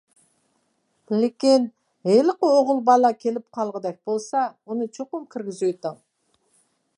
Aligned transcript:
لېكىن، 1.23 1.67
ھېلىقى 2.09 2.49
ئوغۇل 2.53 2.81
بالا 2.87 3.11
كېلىپ 3.25 3.45
قالغۇدەك 3.59 4.01
بولسا، 4.09 4.43
ئۇنى 4.65 4.89
چوقۇم 4.99 5.29
كىرگۈزۈۋېتىڭ. 5.37 6.03